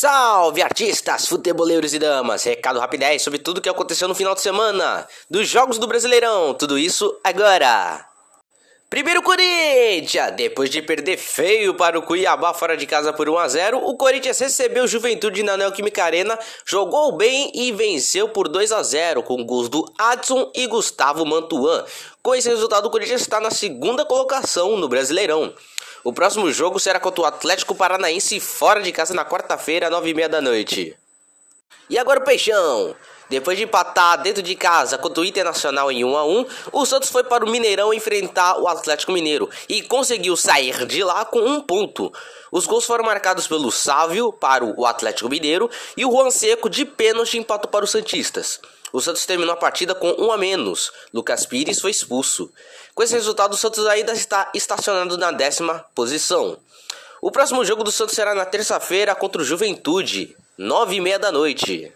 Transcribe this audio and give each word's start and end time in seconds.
Salve 0.00 0.62
artistas, 0.62 1.26
futeboleiros 1.26 1.92
e 1.92 1.98
damas! 1.98 2.44
Recado 2.44 2.78
rapidez 2.78 3.20
sobre 3.20 3.40
tudo 3.40 3.60
que 3.60 3.68
aconteceu 3.68 4.06
no 4.06 4.14
final 4.14 4.32
de 4.32 4.40
semana 4.40 5.04
dos 5.28 5.48
Jogos 5.48 5.76
do 5.76 5.88
Brasileirão. 5.88 6.54
Tudo 6.54 6.78
isso 6.78 7.18
agora. 7.24 8.06
Primeiro 8.88 9.20
Corinthians! 9.24 10.36
Depois 10.36 10.70
de 10.70 10.82
perder 10.82 11.16
feio 11.16 11.74
para 11.74 11.98
o 11.98 12.02
Cuiabá 12.02 12.54
fora 12.54 12.76
de 12.76 12.86
casa 12.86 13.12
por 13.12 13.28
1 13.28 13.38
a 13.38 13.48
0, 13.48 13.78
o 13.78 13.96
Corinthians 13.96 14.38
recebeu 14.38 14.86
Juventude 14.86 15.42
na 15.42 15.56
Neoquímica 15.56 16.04
Arena, 16.04 16.38
jogou 16.64 17.16
bem 17.16 17.50
e 17.52 17.72
venceu 17.72 18.28
por 18.28 18.46
2 18.46 18.70
a 18.70 18.80
0 18.84 19.24
com 19.24 19.44
gols 19.44 19.68
do 19.68 19.84
Adson 19.98 20.52
e 20.54 20.68
Gustavo 20.68 21.26
Mantuan. 21.26 21.84
Com 22.22 22.36
esse 22.36 22.48
resultado, 22.48 22.86
o 22.86 22.90
Corinthians 22.90 23.22
está 23.22 23.40
na 23.40 23.50
segunda 23.50 24.04
colocação 24.04 24.76
no 24.76 24.88
Brasileirão. 24.88 25.52
O 26.08 26.12
próximo 26.12 26.50
jogo 26.50 26.80
será 26.80 26.98
contra 26.98 27.20
o 27.20 27.26
Atlético 27.26 27.74
Paranaense 27.74 28.40
fora 28.40 28.80
de 28.80 28.90
casa 28.90 29.12
na 29.12 29.26
quarta-feira, 29.26 29.90
nove 29.90 30.08
e 30.08 30.14
meia 30.14 30.26
da 30.26 30.40
noite. 30.40 30.96
E 31.90 31.98
agora 31.98 32.20
o 32.20 32.24
Peixão. 32.24 32.96
Depois 33.28 33.58
de 33.58 33.64
empatar 33.64 34.22
dentro 34.22 34.42
de 34.42 34.56
casa 34.56 34.96
contra 34.96 35.20
o 35.20 35.24
Internacional 35.26 35.92
em 35.92 36.06
1 36.06 36.16
a 36.16 36.24
1, 36.24 36.46
o 36.72 36.86
Santos 36.86 37.10
foi 37.10 37.24
para 37.24 37.44
o 37.44 37.50
Mineirão 37.50 37.92
enfrentar 37.92 38.58
o 38.58 38.66
Atlético 38.66 39.12
Mineiro 39.12 39.50
e 39.68 39.82
conseguiu 39.82 40.34
sair 40.34 40.86
de 40.86 41.04
lá 41.04 41.26
com 41.26 41.40
um 41.40 41.60
ponto. 41.60 42.10
Os 42.50 42.64
gols 42.64 42.86
foram 42.86 43.04
marcados 43.04 43.46
pelo 43.46 43.70
Sávio 43.70 44.32
para 44.32 44.64
o 44.64 44.86
Atlético 44.86 45.28
Mineiro 45.28 45.68
e 45.94 46.06
o 46.06 46.10
Juan 46.10 46.30
Seco 46.30 46.70
de 46.70 46.86
pênalti 46.86 47.36
empatou 47.36 47.70
para 47.70 47.84
os 47.84 47.90
Santistas. 47.90 48.58
O 48.92 49.00
Santos 49.00 49.26
terminou 49.26 49.52
a 49.52 49.56
partida 49.56 49.94
com 49.94 50.10
um 50.18 50.32
a 50.32 50.38
menos. 50.38 50.90
Lucas 51.12 51.46
Pires 51.46 51.80
foi 51.80 51.90
expulso. 51.90 52.50
Com 52.94 53.02
esse 53.02 53.14
resultado, 53.14 53.52
o 53.52 53.56
Santos 53.56 53.86
ainda 53.86 54.12
está 54.12 54.50
estacionado 54.54 55.16
na 55.18 55.30
décima 55.30 55.84
posição. 55.94 56.58
O 57.20 57.30
próximo 57.30 57.64
jogo 57.64 57.84
do 57.84 57.92
Santos 57.92 58.14
será 58.14 58.34
na 58.34 58.44
terça-feira 58.44 59.14
contra 59.14 59.42
o 59.42 59.44
Juventude, 59.44 60.36
nove 60.56 60.96
e 60.96 61.00
meia 61.00 61.18
da 61.18 61.32
noite. 61.32 61.92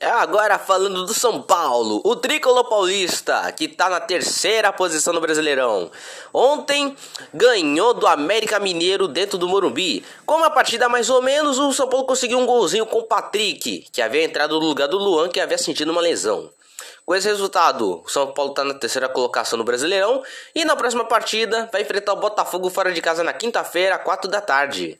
Agora 0.00 0.60
falando 0.60 1.04
do 1.06 1.12
São 1.12 1.42
Paulo, 1.42 2.00
o 2.04 2.14
tricolor 2.14 2.68
paulista, 2.68 3.50
que 3.50 3.64
está 3.64 3.90
na 3.90 3.98
terceira 3.98 4.72
posição 4.72 5.12
no 5.12 5.20
Brasileirão. 5.20 5.90
Ontem 6.32 6.96
ganhou 7.34 7.92
do 7.92 8.06
América 8.06 8.60
Mineiro 8.60 9.08
dentro 9.08 9.36
do 9.36 9.48
Morumbi. 9.48 10.04
Com 10.24 10.36
uma 10.36 10.50
partida 10.50 10.88
mais 10.88 11.10
ou 11.10 11.20
menos, 11.20 11.58
o 11.58 11.72
São 11.72 11.88
Paulo 11.88 12.06
conseguiu 12.06 12.38
um 12.38 12.46
golzinho 12.46 12.86
com 12.86 12.98
o 12.98 13.06
Patrick, 13.06 13.88
que 13.90 14.00
havia 14.00 14.22
entrado 14.22 14.60
no 14.60 14.66
lugar 14.66 14.86
do 14.86 14.96
Luan, 14.96 15.28
que 15.28 15.40
havia 15.40 15.58
sentido 15.58 15.90
uma 15.90 16.00
lesão. 16.00 16.48
Com 17.04 17.16
esse 17.16 17.26
resultado, 17.26 18.00
o 18.04 18.08
São 18.08 18.28
Paulo 18.28 18.52
está 18.52 18.62
na 18.62 18.74
terceira 18.74 19.08
colocação 19.08 19.58
no 19.58 19.64
Brasileirão 19.64 20.22
e 20.54 20.64
na 20.64 20.76
próxima 20.76 21.06
partida 21.06 21.68
vai 21.72 21.82
enfrentar 21.82 22.12
o 22.12 22.20
Botafogo 22.20 22.70
fora 22.70 22.92
de 22.92 23.00
casa 23.00 23.24
na 23.24 23.32
quinta-feira, 23.32 23.98
4 23.98 24.30
da 24.30 24.40
tarde. 24.40 24.96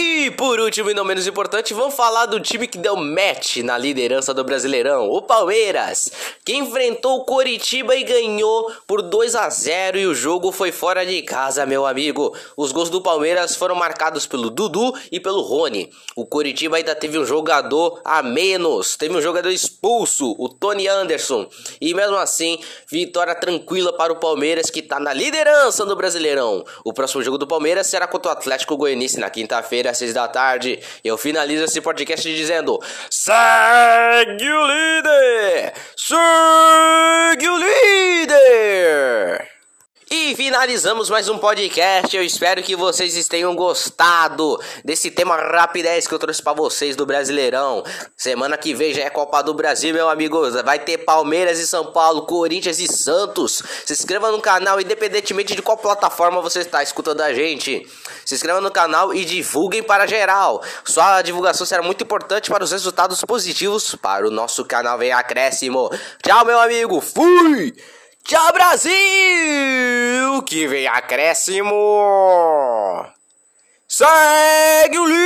E 0.00 0.30
por 0.30 0.60
último 0.60 0.92
e 0.92 0.94
não 0.94 1.04
menos 1.04 1.26
importante, 1.26 1.74
vamos 1.74 1.96
falar 1.96 2.26
do 2.26 2.38
time 2.38 2.68
que 2.68 2.78
deu 2.78 2.94
match 2.94 3.56
na 3.56 3.76
liderança 3.76 4.32
do 4.32 4.44
Brasileirão, 4.44 5.10
o 5.10 5.20
Palmeiras, 5.20 6.12
que 6.44 6.54
enfrentou 6.54 7.18
o 7.18 7.24
Coritiba 7.24 7.96
e 7.96 8.04
ganhou 8.04 8.72
por 8.86 9.02
2 9.02 9.34
a 9.34 9.50
0 9.50 9.98
e 9.98 10.06
o 10.06 10.14
jogo 10.14 10.52
foi 10.52 10.70
fora 10.70 11.04
de 11.04 11.20
casa, 11.22 11.66
meu 11.66 11.84
amigo. 11.84 12.32
Os 12.56 12.70
gols 12.70 12.90
do 12.90 13.02
Palmeiras 13.02 13.56
foram 13.56 13.74
marcados 13.74 14.24
pelo 14.24 14.50
Dudu 14.50 14.94
e 15.10 15.18
pelo 15.18 15.40
Rony. 15.40 15.90
O 16.14 16.24
Coritiba 16.24 16.76
ainda 16.76 16.94
teve 16.94 17.18
um 17.18 17.26
jogador 17.26 18.00
a 18.04 18.22
menos, 18.22 18.96
teve 18.96 19.16
um 19.16 19.20
jogador 19.20 19.50
expulso, 19.50 20.32
o 20.38 20.48
Tony 20.48 20.86
Anderson. 20.86 21.48
E 21.80 21.92
mesmo 21.92 22.18
assim, 22.18 22.60
vitória 22.86 23.34
tranquila 23.34 23.92
para 23.92 24.12
o 24.12 24.20
Palmeiras 24.20 24.70
que 24.70 24.78
está 24.78 25.00
na 25.00 25.12
liderança 25.12 25.84
do 25.84 25.96
Brasileirão. 25.96 26.64
O 26.84 26.92
próximo 26.92 27.20
jogo 27.20 27.36
do 27.36 27.48
Palmeiras 27.48 27.88
será 27.88 28.06
contra 28.06 28.30
o 28.30 28.32
Atlético 28.32 28.76
Goianiense 28.76 29.18
na 29.18 29.28
quinta-feira 29.28 29.87
às 29.88 29.98
seis 29.98 30.12
da 30.12 30.28
tarde. 30.28 30.78
Eu 31.04 31.18
finalizo 31.18 31.64
esse 31.64 31.80
podcast 31.80 32.34
dizendo: 32.34 32.78
Segue 33.10 34.50
o 34.50 34.66
líder! 34.66 35.72
Segue 35.96 37.48
o 37.48 37.56
líder! 37.56 39.48
E 40.10 40.34
finalizamos 40.58 41.08
mais 41.08 41.28
um 41.28 41.38
podcast. 41.38 42.16
Eu 42.16 42.24
espero 42.24 42.60
que 42.64 42.74
vocês 42.74 43.28
tenham 43.28 43.54
gostado 43.54 44.60
desse 44.84 45.08
tema 45.08 45.36
rapidez 45.36 46.08
que 46.08 46.12
eu 46.12 46.18
trouxe 46.18 46.42
para 46.42 46.52
vocês 46.52 46.96
do 46.96 47.06
Brasileirão. 47.06 47.84
Semana 48.16 48.58
que 48.58 48.74
vem 48.74 48.92
já 48.92 49.04
é 49.04 49.08
Copa 49.08 49.40
do 49.40 49.54
Brasil, 49.54 49.94
meu 49.94 50.08
amigo. 50.08 50.50
Vai 50.64 50.80
ter 50.80 50.98
Palmeiras 50.98 51.60
e 51.60 51.66
São 51.66 51.92
Paulo, 51.92 52.22
Corinthians 52.22 52.80
e 52.80 52.88
Santos. 52.88 53.62
Se 53.86 53.92
inscreva 53.92 54.32
no 54.32 54.40
canal, 54.40 54.80
independentemente 54.80 55.54
de 55.54 55.62
qual 55.62 55.76
plataforma 55.76 56.40
você 56.40 56.58
está 56.58 56.82
escutando 56.82 57.20
a 57.20 57.32
gente. 57.32 57.86
Se 58.24 58.34
inscreva 58.34 58.60
no 58.60 58.72
canal 58.72 59.14
e 59.14 59.24
divulguem 59.24 59.84
para 59.84 60.08
geral. 60.08 60.60
Sua 60.84 61.22
divulgação 61.22 61.64
será 61.64 61.82
muito 61.82 62.02
importante 62.02 62.50
para 62.50 62.64
os 62.64 62.72
resultados 62.72 63.22
positivos 63.22 63.94
para 63.94 64.26
o 64.26 64.30
nosso 64.30 64.64
canal 64.64 64.98
Vem 64.98 65.12
Acréscimo. 65.12 65.88
Tchau, 66.20 66.44
meu 66.44 66.58
amigo. 66.58 67.00
Fui! 67.00 67.72
Tchau, 68.24 68.52
Brasil! 68.52 70.07
Que 70.42 70.66
vem 70.66 70.86
acréscimo! 70.86 71.74
Segue 73.88 74.98
o! 74.98 75.17